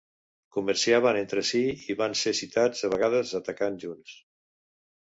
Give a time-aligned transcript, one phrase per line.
[0.55, 4.19] Comerciaven entre si i van ser citats a vegades atacant junts.